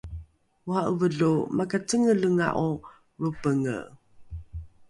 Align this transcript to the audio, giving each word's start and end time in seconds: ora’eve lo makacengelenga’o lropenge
ora’eve 0.71 1.07
lo 1.19 1.31
makacengelenga’o 1.57 2.67
lropenge 3.21 3.77